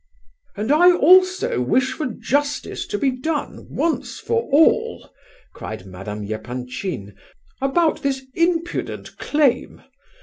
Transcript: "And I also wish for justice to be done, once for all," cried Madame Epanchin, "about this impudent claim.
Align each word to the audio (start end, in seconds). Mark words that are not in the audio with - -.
"And 0.57 0.71
I 0.71 0.91
also 0.91 1.61
wish 1.61 1.91
for 1.91 2.07
justice 2.07 2.87
to 2.87 2.97
be 2.97 3.11
done, 3.11 3.67
once 3.69 4.17
for 4.19 4.49
all," 4.51 5.11
cried 5.53 5.85
Madame 5.85 6.23
Epanchin, 6.23 7.13
"about 7.61 8.01
this 8.01 8.23
impudent 8.33 9.17
claim. 9.19 9.83